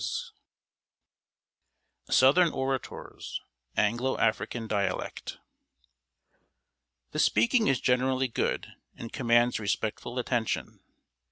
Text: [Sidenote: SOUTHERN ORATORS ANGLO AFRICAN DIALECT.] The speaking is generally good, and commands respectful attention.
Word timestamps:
[Sidenote: 0.01 0.33
SOUTHERN 2.09 2.53
ORATORS 2.53 3.39
ANGLO 3.77 4.17
AFRICAN 4.17 4.65
DIALECT.] 4.67 5.37
The 7.11 7.19
speaking 7.19 7.67
is 7.67 7.79
generally 7.79 8.27
good, 8.27 8.73
and 8.97 9.13
commands 9.13 9.59
respectful 9.59 10.17
attention. 10.17 10.79